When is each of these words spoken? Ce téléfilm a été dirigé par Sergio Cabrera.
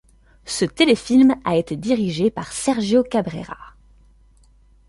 Ce 0.47 0.65
téléfilm 0.65 1.35
a 1.45 1.57
été 1.57 1.75
dirigé 1.75 2.31
par 2.31 2.51
Sergio 2.53 3.03
Cabrera. 3.03 3.75